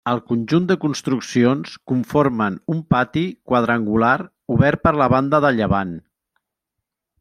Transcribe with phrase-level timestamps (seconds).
[0.11, 4.17] El conjunt de construccions conformen un pati quadrangular
[4.59, 5.99] obert per la banda de llevant.